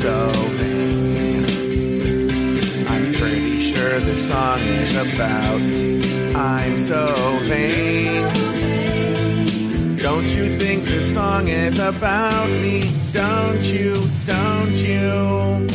so 0.00 0.32
vain. 0.56 1.44
I'm 2.88 3.12
pretty 3.12 3.70
sure 3.70 4.00
this 4.00 4.28
song 4.28 4.60
is 4.60 4.96
about 4.96 5.60
I'm 6.34 6.78
so 6.78 7.38
vain. 7.42 8.24
Don't 9.98 10.26
you 10.28 10.58
think 10.58 10.84
this 10.84 11.12
song 11.12 11.48
is 11.48 11.78
about 11.78 12.48
me? 12.48 12.90
Don't 13.12 13.62
you? 13.62 13.92
Don't 14.24 14.72
you? 14.72 15.66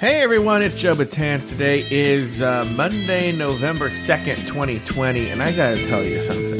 Hey 0.00 0.20
everyone, 0.20 0.62
it's 0.62 0.74
Joe 0.74 0.94
Betance. 0.96 1.48
Today 1.48 1.86
is 1.88 2.42
uh, 2.42 2.64
Monday, 2.64 3.30
November 3.30 3.90
2nd, 3.90 4.44
2020, 4.48 5.30
and 5.30 5.40
I 5.40 5.52
gotta 5.54 5.86
tell 5.86 6.02
you 6.02 6.20
something. 6.24 6.54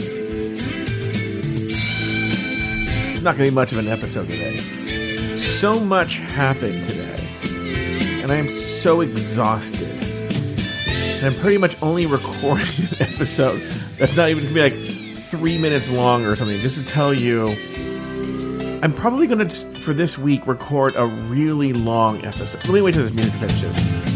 It's 3.12 3.22
not 3.22 3.32
gonna 3.32 3.48
be 3.48 3.50
much 3.50 3.72
of 3.72 3.78
an 3.78 3.88
episode 3.88 4.28
today. 4.28 4.83
So 5.64 5.80
much 5.80 6.18
happened 6.18 6.86
today, 6.86 7.26
and 8.22 8.30
I 8.30 8.34
am 8.34 8.50
so 8.50 9.00
exhausted. 9.00 9.88
And 9.88 11.24
I'm 11.24 11.40
pretty 11.40 11.56
much 11.56 11.74
only 11.82 12.04
recording 12.20 12.66
an 12.76 12.96
episode 13.00 13.62
that's 13.96 14.14
not 14.14 14.28
even 14.28 14.44
gonna 14.44 14.54
be 14.54 14.60
like 14.60 14.74
three 15.30 15.56
minutes 15.56 15.88
long 15.88 16.26
or 16.26 16.36
something, 16.36 16.60
just 16.60 16.76
to 16.76 16.84
tell 16.84 17.14
you 17.14 17.48
I'm 18.82 18.92
probably 18.92 19.26
going 19.26 19.48
to, 19.48 19.80
for 19.80 19.94
this 19.94 20.18
week, 20.18 20.46
record 20.46 20.96
a 20.96 21.06
really 21.06 21.72
long 21.72 22.22
episode. 22.26 22.56
Let 22.56 22.68
me 22.74 22.82
wait 22.82 22.92
till 22.92 23.04
this 23.04 23.14
music 23.14 23.32
finishes. 23.32 24.13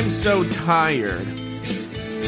I'm 0.00 0.10
so 0.12 0.48
tired. 0.48 1.26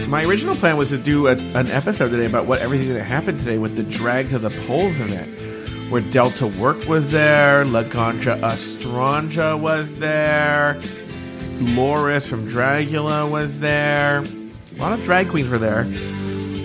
My 0.06 0.25
original 0.25 0.55
plan 0.55 0.77
was 0.77 0.91
to 0.91 0.98
do 0.98 1.28
a, 1.28 1.33
an 1.33 1.70
episode 1.70 2.11
today 2.11 2.27
about 2.27 2.45
what 2.45 2.59
everything 2.59 2.92
that 2.92 3.03
happened 3.03 3.39
today 3.39 3.56
with 3.56 3.77
the 3.77 3.83
drag 3.83 4.29
to 4.29 4.39
the 4.39 4.51
polls 4.67 5.01
event, 5.01 5.91
where 5.91 6.03
Delta 6.03 6.47
Work 6.47 6.87
was 6.87 7.11
there, 7.11 7.64
Laganja 7.64 8.39
Estranja 8.41 9.59
was 9.59 9.95
there, 9.95 10.83
Loris 11.61 12.29
from 12.29 12.47
Dragula 12.47 13.31
was 13.31 13.59
there. 13.61 14.19
A 14.19 14.77
lot 14.79 14.92
of 14.92 15.03
drag 15.05 15.31
queens 15.31 15.48
were 15.48 15.57
there, 15.57 15.81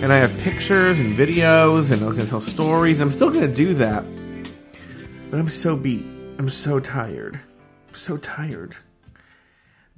and 0.02 0.12
I 0.12 0.18
have 0.18 0.36
pictures 0.40 0.98
and 0.98 1.16
videos, 1.16 1.90
and 1.90 2.02
I'm 2.02 2.18
gonna 2.18 2.26
tell 2.26 2.42
stories. 2.42 3.00
I'm 3.00 3.12
still 3.12 3.30
gonna 3.30 3.48
do 3.48 3.72
that, 3.76 4.04
but 5.30 5.40
I'm 5.40 5.48
so 5.48 5.74
beat. 5.74 6.04
I'm 6.38 6.50
so 6.50 6.80
tired. 6.80 7.40
I'm 7.88 7.94
so 7.94 8.18
tired 8.18 8.76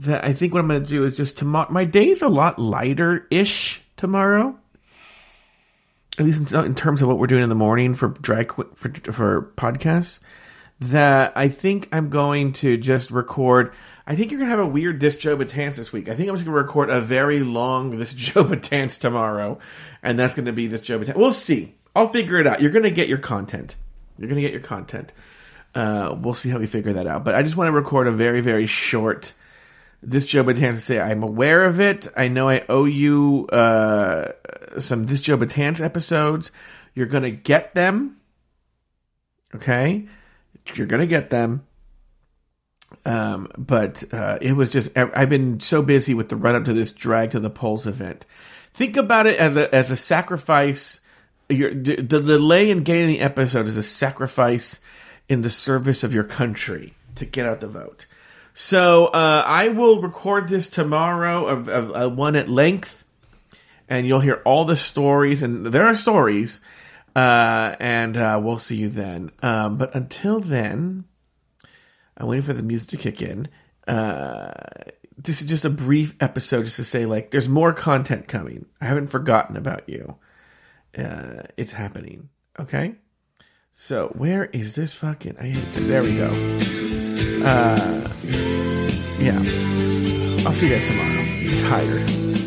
that 0.00 0.24
I 0.24 0.32
think 0.32 0.54
what 0.54 0.60
I'm 0.60 0.68
going 0.68 0.82
to 0.82 0.88
do 0.88 1.04
is 1.04 1.16
just 1.16 1.38
tomorrow. 1.38 1.70
My 1.70 1.84
day's 1.84 2.22
a 2.22 2.28
lot 2.28 2.58
lighter 2.58 3.26
ish 3.30 3.82
tomorrow, 3.98 4.58
at 6.18 6.24
least 6.24 6.52
in, 6.52 6.64
in, 6.64 6.74
terms 6.74 7.02
of 7.02 7.08
what 7.08 7.18
we're 7.18 7.26
doing 7.26 7.42
in 7.42 7.50
the 7.50 7.54
morning 7.54 7.94
for 7.94 8.08
drag 8.08 8.52
for, 8.54 8.88
for 9.12 9.52
podcasts. 9.56 10.18
That 10.80 11.34
I 11.36 11.48
think 11.48 11.90
I'm 11.92 12.08
going 12.08 12.54
to 12.54 12.78
just 12.78 13.10
record. 13.10 13.74
I 14.06 14.16
think 14.16 14.30
you're 14.30 14.38
going 14.38 14.50
to 14.50 14.56
have 14.56 14.64
a 14.64 14.70
weird 14.70 14.98
This 14.98 15.16
Joe 15.16 15.36
Betance 15.36 15.76
this 15.76 15.92
week. 15.92 16.08
I 16.08 16.16
think 16.16 16.30
I'm 16.30 16.34
just 16.34 16.46
going 16.46 16.56
to 16.56 16.62
record 16.62 16.88
a 16.88 17.02
very 17.02 17.40
long 17.40 17.90
This 17.98 18.14
Joe 18.14 18.44
Betance 18.44 18.98
tomorrow, 18.98 19.58
and 20.02 20.18
that's 20.18 20.34
going 20.34 20.46
to 20.46 20.52
be 20.52 20.66
This 20.66 20.80
Joe 20.80 20.98
Betance. 20.98 21.16
We'll 21.16 21.34
see. 21.34 21.74
I'll 21.94 22.08
figure 22.08 22.38
it 22.38 22.46
out. 22.46 22.62
You're 22.62 22.70
going 22.70 22.84
to 22.84 22.90
get 22.90 23.08
your 23.08 23.18
content. 23.18 23.76
You're 24.16 24.28
going 24.28 24.40
to 24.40 24.42
get 24.42 24.52
your 24.52 24.62
content. 24.62 25.12
Uh, 25.74 26.16
we'll 26.18 26.34
see 26.34 26.48
how 26.48 26.58
we 26.58 26.66
figure 26.66 26.94
that 26.94 27.06
out. 27.06 27.24
But 27.24 27.34
I 27.34 27.42
just 27.42 27.56
want 27.56 27.68
to 27.68 27.72
record 27.72 28.06
a 28.06 28.12
very, 28.12 28.40
very 28.40 28.66
short 28.66 29.34
this 30.02 30.26
Joe 30.26 30.44
Betance 30.44 30.80
say, 30.80 30.98
I'm 30.98 31.22
aware 31.22 31.64
of 31.64 31.80
it. 31.80 32.08
I 32.16 32.28
know 32.28 32.48
I 32.48 32.64
owe 32.68 32.86
you 32.86 33.46
uh, 33.48 34.32
some 34.78 35.04
This 35.04 35.20
Joe 35.20 35.36
Betance 35.36 35.80
episodes. 35.80 36.50
You're 36.94 37.06
going 37.06 37.24
to 37.24 37.30
get 37.30 37.74
them. 37.74 38.16
Okay? 39.54 40.08
You're 40.74 40.86
going 40.86 41.00
to 41.00 41.06
get 41.06 41.30
them. 41.30 41.66
Um, 43.04 43.48
but 43.56 44.02
uh, 44.12 44.38
it 44.40 44.52
was 44.52 44.70
just, 44.70 44.96
I've 44.96 45.28
been 45.28 45.60
so 45.60 45.82
busy 45.82 46.14
with 46.14 46.28
the 46.28 46.36
run 46.36 46.56
up 46.56 46.64
to 46.64 46.72
this 46.72 46.92
Drag 46.92 47.30
to 47.32 47.40
the 47.40 47.50
Polls 47.50 47.86
event. 47.86 48.26
Think 48.72 48.96
about 48.96 49.26
it 49.26 49.38
as 49.38 49.56
a, 49.56 49.74
as 49.74 49.90
a 49.90 49.96
sacrifice. 49.96 51.00
Your, 51.48 51.74
the 51.74 52.02
delay 52.02 52.70
in 52.70 52.84
getting 52.84 53.08
the 53.08 53.20
episode 53.20 53.66
is 53.66 53.76
a 53.76 53.82
sacrifice 53.82 54.80
in 55.28 55.42
the 55.42 55.50
service 55.50 56.02
of 56.02 56.14
your 56.14 56.24
country 56.24 56.94
to 57.16 57.24
get 57.24 57.46
out 57.46 57.60
the 57.60 57.68
vote. 57.68 58.06
So 58.62 59.06
uh, 59.06 59.42
I 59.46 59.68
will 59.68 60.02
record 60.02 60.50
this 60.50 60.68
tomorrow 60.68 61.46
of, 61.46 61.68
of, 61.70 61.92
of, 61.92 62.14
one 62.14 62.36
at 62.36 62.50
length, 62.50 63.06
and 63.88 64.06
you'll 64.06 64.20
hear 64.20 64.42
all 64.44 64.66
the 64.66 64.76
stories, 64.76 65.40
and 65.42 65.64
there 65.64 65.86
are 65.86 65.94
stories, 65.94 66.60
uh, 67.16 67.74
and 67.80 68.18
uh, 68.18 68.38
we'll 68.40 68.58
see 68.58 68.76
you 68.76 68.90
then. 68.90 69.30
Um, 69.42 69.78
but 69.78 69.94
until 69.94 70.40
then, 70.40 71.04
I'm 72.18 72.26
waiting 72.26 72.42
for 72.42 72.52
the 72.52 72.62
music 72.62 72.88
to 72.90 72.98
kick 72.98 73.22
in. 73.22 73.48
Uh, 73.88 74.52
this 75.16 75.40
is 75.40 75.46
just 75.46 75.64
a 75.64 75.70
brief 75.70 76.14
episode, 76.20 76.66
just 76.66 76.76
to 76.76 76.84
say 76.84 77.06
like, 77.06 77.30
there's 77.30 77.48
more 77.48 77.72
content 77.72 78.28
coming. 78.28 78.66
I 78.78 78.84
haven't 78.84 79.08
forgotten 79.08 79.56
about 79.56 79.88
you. 79.88 80.16
Uh, 80.96 81.44
it's 81.56 81.72
happening. 81.72 82.28
Okay. 82.58 82.96
So 83.72 84.08
where 84.08 84.44
is 84.44 84.74
this 84.74 84.92
fucking? 84.92 85.36
I 85.38 85.44
hate 85.44 85.54
this. 85.54 85.86
There 85.86 86.02
we 86.02 86.16
go 86.18 87.99
see 90.60 90.66
you 90.66 90.74
guys 90.74 90.86
tomorrow. 90.86 91.70
Tired. 91.70 92.39